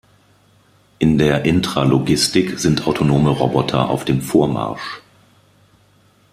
In 0.97 1.19
der 1.19 1.45
Intralogistik 1.45 2.57
sind 2.57 2.87
autonome 2.87 3.29
Roboter 3.29 3.87
auf 3.91 4.03
dem 4.03 4.23
Vormarsch. 4.23 5.03